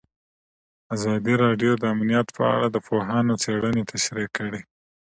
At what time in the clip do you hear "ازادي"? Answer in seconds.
0.95-1.33